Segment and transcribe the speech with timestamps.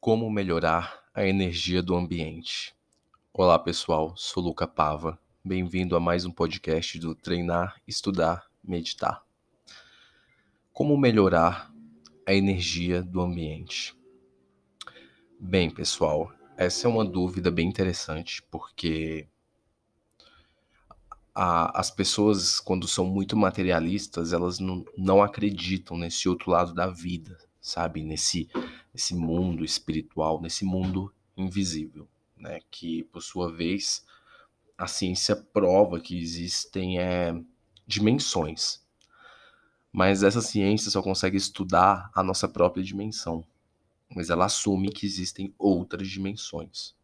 [0.00, 2.74] Como melhorar a energia do ambiente?
[3.34, 5.18] Olá pessoal, sou Luca Pava.
[5.44, 9.22] Bem-vindo a mais um podcast do Treinar, Estudar, Meditar.
[10.72, 11.70] Como melhorar
[12.26, 13.94] a energia do ambiente?
[15.38, 19.28] Bem, pessoal, essa é uma dúvida bem interessante porque
[21.34, 26.86] a, as pessoas, quando são muito materialistas, elas não, não acreditam nesse outro lado da
[26.86, 28.02] vida, sabe?
[28.02, 28.48] Nesse,
[28.92, 32.60] nesse mundo espiritual, nesse mundo invisível, né?
[32.70, 34.04] Que, por sua vez,
[34.76, 37.34] a ciência prova que existem é,
[37.86, 38.80] dimensões.
[39.92, 43.44] Mas essa ciência só consegue estudar a nossa própria dimensão.
[44.14, 46.94] Mas ela assume que existem outras dimensões.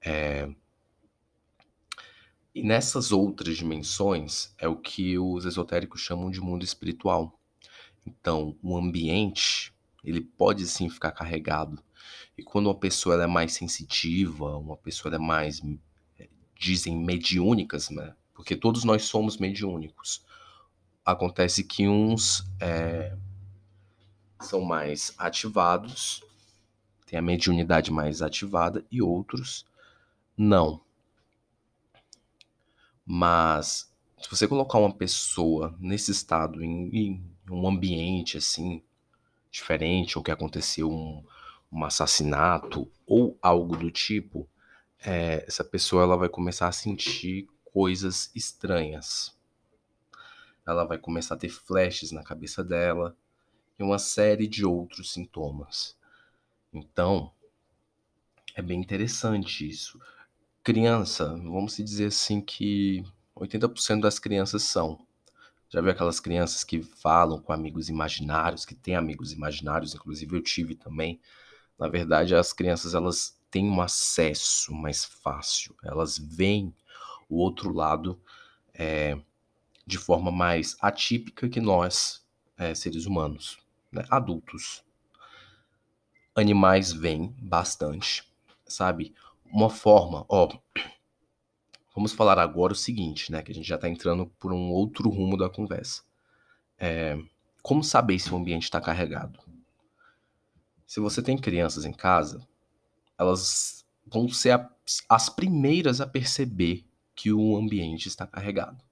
[0.00, 0.48] É,
[2.54, 7.38] e nessas outras dimensões é o que os esotéricos chamam de mundo espiritual.
[8.06, 9.71] Então, o ambiente,
[10.02, 11.82] ele pode sim ficar carregado.
[12.36, 15.60] E quando uma pessoa é mais sensitiva, uma pessoa é mais,
[16.18, 16.28] eh,
[16.58, 18.14] dizem, mediúnicas, né?
[18.34, 20.24] Porque todos nós somos mediúnicos.
[21.04, 23.16] Acontece que uns é,
[24.40, 26.22] são mais ativados,
[27.06, 29.66] tem a mediunidade mais ativada, e outros
[30.36, 30.80] não.
[33.04, 38.82] Mas se você colocar uma pessoa nesse estado, em, em um ambiente assim,
[39.52, 41.24] diferente, ou que aconteceu um,
[41.70, 44.48] um assassinato, ou algo do tipo,
[44.98, 49.36] é, essa pessoa ela vai começar a sentir coisas estranhas.
[50.66, 53.16] Ela vai começar a ter flashes na cabeça dela
[53.78, 55.96] e uma série de outros sintomas.
[56.72, 57.32] Então,
[58.54, 60.00] é bem interessante isso
[60.62, 63.04] criança, vamos dizer assim que
[63.36, 65.04] 80% das crianças são.
[65.72, 70.42] Já viu aquelas crianças que falam com amigos imaginários, que têm amigos imaginários, inclusive eu
[70.42, 71.18] tive também.
[71.78, 76.74] Na verdade, as crianças elas têm um acesso mais fácil, elas veem
[77.26, 78.20] o outro lado
[78.74, 79.18] é,
[79.86, 82.22] de forma mais atípica que nós,
[82.58, 83.58] é, seres humanos,
[83.90, 84.04] né?
[84.10, 84.84] adultos.
[86.34, 88.30] Animais veem bastante,
[88.66, 89.14] sabe?
[89.52, 90.48] uma forma, ó,
[91.94, 95.08] vamos falar agora o seguinte, né, que a gente já está entrando por um outro
[95.08, 96.02] rumo da conversa.
[96.78, 97.16] É,
[97.62, 99.38] como saber se o ambiente está carregado?
[100.86, 102.46] Se você tem crianças em casa,
[103.16, 104.70] elas vão ser a,
[105.08, 108.82] as primeiras a perceber que o ambiente está carregado.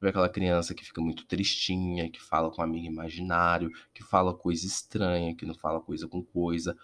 [0.00, 4.34] Vê aquela criança que fica muito tristinha, que fala com um amigo imaginário, que fala
[4.34, 6.76] coisa estranha, que não fala coisa com coisa.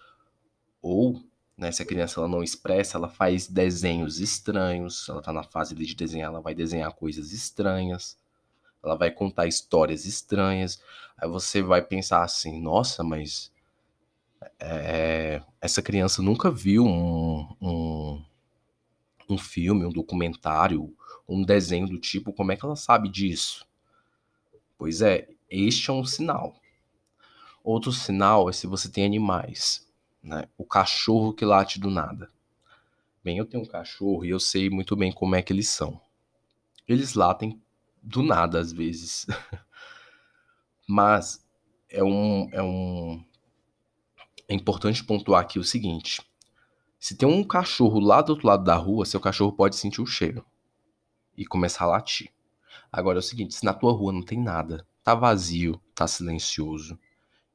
[0.81, 1.21] Ou
[1.57, 1.71] né?
[1.71, 5.09] Se a criança ela não expressa, ela faz desenhos estranhos.
[5.09, 8.17] Ela está na fase de desenhar, ela vai desenhar coisas estranhas.
[8.83, 10.81] Ela vai contar histórias estranhas.
[11.17, 13.51] Aí você vai pensar assim: nossa, mas
[14.59, 18.23] é, essa criança nunca viu um, um,
[19.29, 20.95] um filme, um documentário,
[21.27, 22.31] um desenho do tipo.
[22.33, 23.65] Como é que ela sabe disso?
[24.77, 26.55] Pois é, este é um sinal.
[27.63, 29.86] Outro sinal é se você tem animais
[30.27, 30.47] né?
[30.57, 32.29] O cachorro que late do nada.
[33.23, 35.99] Bem, eu tenho um cachorro e eu sei muito bem como é que eles são.
[36.87, 37.61] Eles latem
[38.01, 39.25] do nada às vezes.
[40.87, 41.45] Mas
[41.89, 43.23] é um, é um
[44.47, 46.21] é importante pontuar aqui o seguinte:
[46.99, 50.05] se tem um cachorro lá do outro lado da rua, seu cachorro pode sentir o
[50.05, 50.45] cheiro
[51.35, 52.31] e começar a latir.
[52.91, 56.97] Agora é o seguinte, se na tua rua não tem nada, tá vazio, tá silencioso,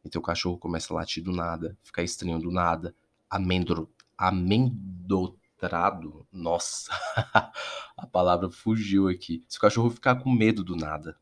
[0.04, 2.94] e teu cachorro começa a latir do nada, ficar estranho do nada,
[3.30, 6.90] amendro, amendotrado, nossa,
[7.96, 9.44] a palavra fugiu aqui.
[9.48, 11.16] Se o cachorro ficar com medo do nada,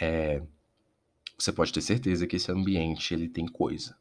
[0.00, 0.42] é,
[1.38, 3.96] você pode ter certeza que esse ambiente ele tem coisa.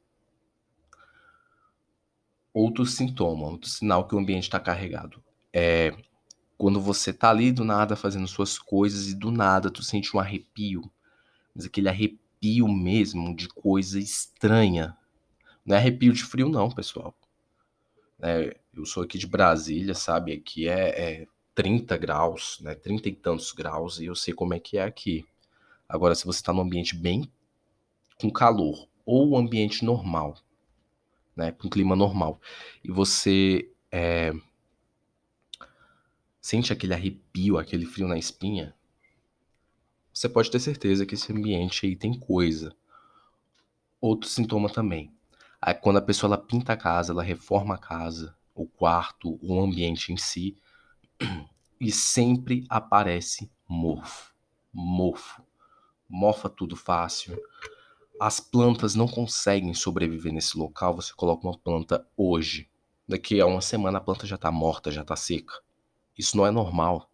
[2.53, 5.95] Outro sintoma, outro sinal que o ambiente está carregado é
[6.57, 10.19] quando você tá ali do nada fazendo suas coisas e do nada tu sente um
[10.19, 10.91] arrepio,
[11.53, 14.95] mas aquele arrepio arrepio mesmo de coisa estranha.
[15.65, 17.13] Não é arrepio de frio, não, pessoal.
[18.21, 20.33] É, eu sou aqui de Brasília, sabe?
[20.33, 22.75] Aqui é, é 30 graus, né?
[22.75, 25.25] 30 e tantos graus, e eu sei como é que é aqui.
[25.89, 27.29] Agora, se você está num ambiente bem
[28.19, 30.37] com calor, ou um ambiente normal,
[31.35, 31.51] né?
[31.51, 32.39] Com clima normal,
[32.83, 34.31] e você é,
[36.39, 38.73] sente aquele arrepio, aquele frio na espinha,
[40.17, 42.75] você pode ter certeza que esse ambiente aí tem coisa.
[44.01, 45.13] Outro sintoma também.
[45.61, 49.61] Aí quando a pessoa ela pinta a casa, ela reforma a casa, o quarto, o
[49.61, 50.57] ambiente em si,
[51.79, 54.33] e sempre aparece mofo.
[54.73, 55.43] Mofo.
[56.09, 57.39] Mofa tudo fácil.
[58.19, 62.67] as plantas não conseguem sobreviver nesse local, você coloca uma planta hoje.
[63.07, 65.53] Daqui a uma semana a planta já está morta, já está seca.
[66.17, 67.07] Isso não é normal.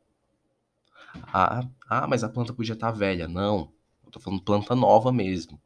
[1.32, 3.28] Ah, ah, mas a planta podia estar tá velha.
[3.28, 3.72] Não,
[4.06, 5.60] eu tô falando planta nova mesmo.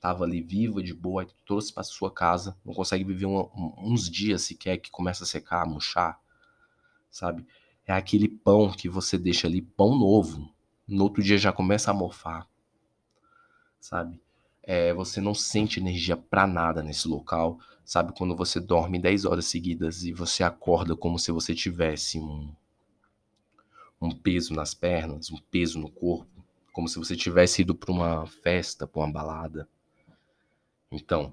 [0.00, 4.42] Tava ali viva, de boa, trouxe para sua casa, não consegue viver um, uns dias
[4.42, 6.18] sequer que começa a secar, a murchar,
[7.08, 7.46] sabe?
[7.86, 10.52] É aquele pão que você deixa ali, pão novo,
[10.88, 12.48] no outro dia já começa a mofar,
[13.80, 14.20] sabe?
[14.64, 18.12] É, você não sente energia para nada nesse local, sabe?
[18.12, 22.52] Quando você dorme 10 horas seguidas e você acorda como se você tivesse um,
[24.02, 28.26] um peso nas pernas, um peso no corpo, como se você tivesse ido para uma
[28.26, 29.68] festa, para uma balada.
[30.90, 31.32] Então,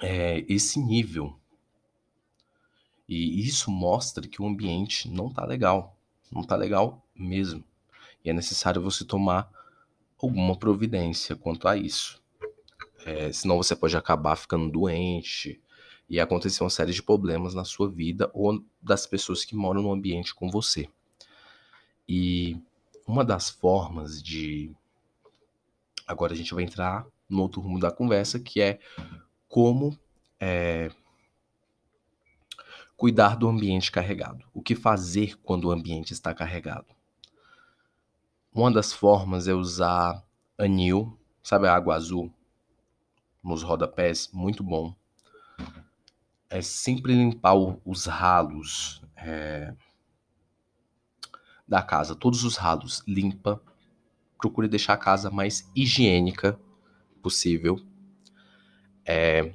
[0.00, 1.34] é esse nível.
[3.08, 5.96] E isso mostra que o ambiente não tá legal.
[6.30, 7.64] Não tá legal mesmo.
[8.24, 9.50] E é necessário você tomar
[10.20, 12.22] alguma providência quanto a isso.
[13.04, 15.60] É, senão você pode acabar ficando doente
[16.08, 19.92] e acontecer uma série de problemas na sua vida ou das pessoas que moram no
[19.92, 20.88] ambiente com você.
[22.14, 22.60] E
[23.06, 24.70] uma das formas de.
[26.06, 28.78] Agora a gente vai entrar no outro rumo da conversa, que é
[29.48, 29.98] como
[30.38, 30.90] é,
[32.98, 34.44] cuidar do ambiente carregado.
[34.52, 36.94] O que fazer quando o ambiente está carregado?
[38.52, 40.22] Uma das formas é usar
[40.58, 42.30] anil, sabe a água azul
[43.42, 44.94] nos rodapés, muito bom.
[46.50, 49.74] É sempre limpar os ralos é,
[51.72, 53.58] da casa, todos os ralos, limpa.
[54.36, 56.60] Procure deixar a casa mais higiênica
[57.22, 57.80] possível.
[59.06, 59.54] É,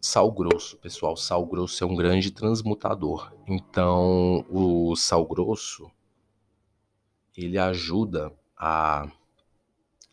[0.00, 1.14] sal grosso, pessoal.
[1.14, 3.30] Sal grosso é um grande transmutador.
[3.46, 5.90] Então, o sal grosso
[7.36, 9.06] ele ajuda a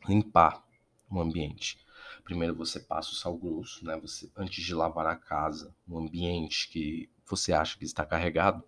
[0.10, 0.62] limpar
[1.10, 1.80] o ambiente.
[2.26, 3.98] Primeiro você passa o sal grosso, né?
[4.02, 8.62] Você antes de lavar a casa, no ambiente que você acha que está carregado,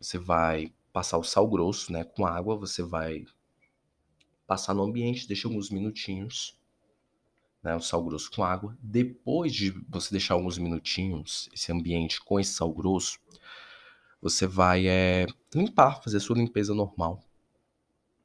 [0.00, 3.26] você vai passar o sal grosso, né, com água, você vai
[4.46, 6.58] passar no ambiente, deixa alguns minutinhos
[7.62, 8.74] né, o sal grosso com água.
[8.80, 13.18] Depois de você deixar alguns minutinhos esse ambiente com esse sal grosso,
[14.22, 17.22] você vai é, limpar, fazer sua limpeza normal.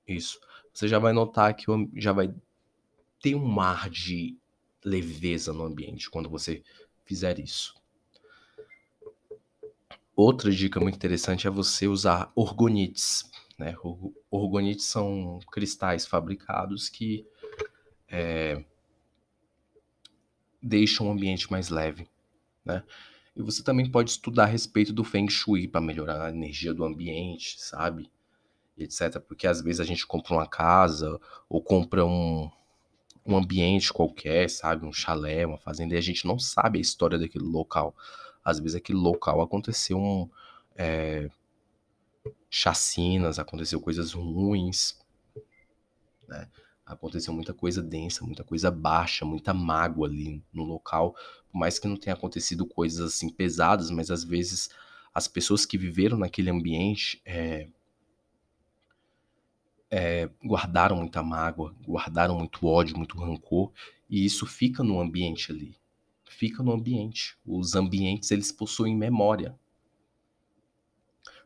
[0.08, 0.40] Isso.
[0.74, 1.66] Você já vai notar que
[1.98, 2.34] já vai
[3.22, 4.38] ter um mar de
[4.86, 6.64] leveza no ambiente quando você
[7.04, 7.76] fizer isso.
[10.24, 13.28] Outra dica muito interessante é você usar orgonites.
[13.58, 13.74] Né?
[14.30, 17.26] Orgonites são cristais fabricados que
[18.08, 18.64] é,
[20.62, 22.08] deixam o ambiente mais leve,
[22.64, 22.84] né?
[23.36, 26.84] E você também pode estudar a respeito do Feng Shui para melhorar a energia do
[26.84, 28.08] ambiente, sabe?
[28.78, 29.20] Etc.
[29.28, 31.20] Porque às vezes a gente compra uma casa
[31.50, 32.48] ou compra um,
[33.26, 34.86] um ambiente qualquer, sabe?
[34.86, 37.96] Um chalé, uma fazenda, e a gente não sabe a história daquele local.
[38.44, 40.30] Às vezes aquele local aconteceu um,
[40.76, 41.30] é,
[42.50, 44.98] chacinas, aconteceu coisas ruins,
[46.28, 46.48] né?
[46.86, 51.16] aconteceu muita coisa densa, muita coisa baixa, muita mágoa ali no local,
[51.52, 54.70] por mais que não tenha acontecido coisas assim pesadas, mas às vezes
[55.14, 57.68] as pessoas que viveram naquele ambiente é,
[59.90, 63.72] é, guardaram muita mágoa, guardaram muito ódio, muito rancor,
[64.10, 65.76] e isso fica no ambiente ali.
[66.32, 67.38] Fica no ambiente.
[67.46, 69.54] Os ambientes, eles possuem memória.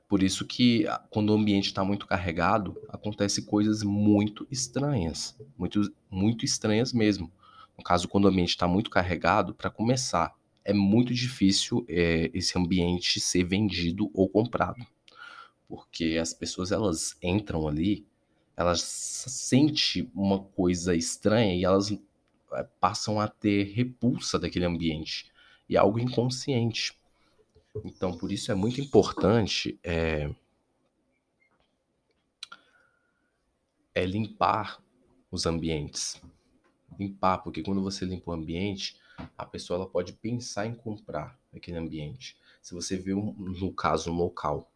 [0.07, 6.45] Por isso que quando o ambiente está muito carregado, acontecem coisas muito estranhas, muito, muito
[6.45, 7.31] estranhas mesmo.
[7.75, 12.57] No caso, quando o ambiente está muito carregado, para começar, é muito difícil é, esse
[12.57, 14.85] ambiente ser vendido ou comprado,
[15.67, 18.05] porque as pessoas elas entram ali,
[18.55, 21.91] elas sentem uma coisa estranha e elas
[22.63, 25.31] passam a ter repulsa daquele ambiente
[25.67, 26.93] e algo inconsciente.
[27.83, 30.33] Então, por isso é muito importante é,
[33.93, 34.81] é limpar
[35.31, 36.21] os ambientes.
[36.97, 38.97] Limpar, porque quando você limpa o ambiente,
[39.37, 42.37] a pessoa ela pode pensar em comprar aquele ambiente.
[42.61, 44.71] Se você vê, um, no caso, um local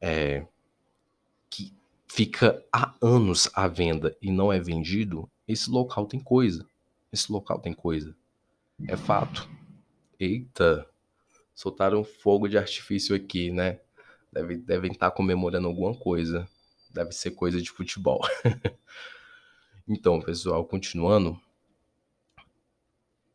[0.00, 0.46] é,
[1.50, 1.72] que
[2.06, 6.66] fica há anos à venda e não é vendido, esse local tem coisa.
[7.14, 8.12] Esse local tem coisa.
[8.88, 9.48] É fato.
[10.18, 10.84] Eita,
[11.54, 13.78] soltaram fogo de artifício aqui, né?
[14.32, 16.44] Deve, devem estar tá comemorando alguma coisa.
[16.92, 18.20] Deve ser coisa de futebol.
[19.86, 21.40] então, pessoal, continuando.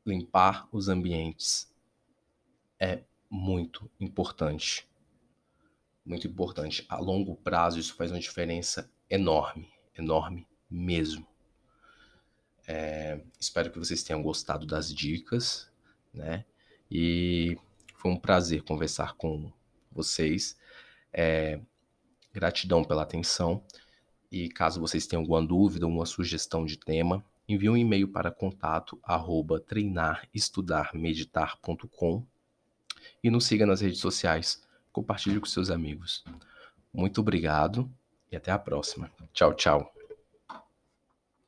[0.05, 1.73] Limpar os ambientes
[2.77, 4.85] é muito importante.
[6.05, 6.85] Muito importante.
[6.89, 9.71] A longo prazo, isso faz uma diferença enorme.
[9.97, 11.25] Enorme mesmo.
[12.71, 15.67] É, espero que vocês tenham gostado das dicas,
[16.13, 16.45] né?
[16.91, 17.57] E
[17.95, 19.51] foi um prazer conversar com
[19.91, 20.55] vocês.
[21.11, 21.59] É,
[22.31, 23.63] gratidão pela atenção.
[24.31, 28.99] E caso vocês tenham alguma dúvida, uma sugestão de tema, envie um e-mail para contato
[29.01, 32.23] arroba treinarestudarmeditar.com
[33.23, 34.61] e nos siga nas redes sociais.
[34.91, 36.23] Compartilhe com seus amigos.
[36.93, 37.91] Muito obrigado
[38.31, 39.09] e até a próxima.
[39.33, 39.98] Tchau, tchau.